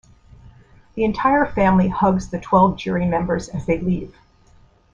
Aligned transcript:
The 0.95 1.03
entire 1.03 1.45
family 1.45 1.87
hugs 1.89 2.29
the 2.29 2.39
twelve 2.39 2.75
jury 2.75 3.05
members 3.05 3.49
as 3.49 3.67
they 3.67 3.77
leave. 3.77 4.15